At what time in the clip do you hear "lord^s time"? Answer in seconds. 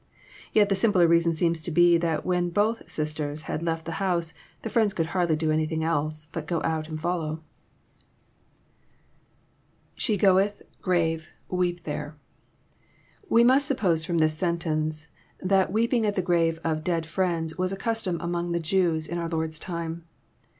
19.29-20.05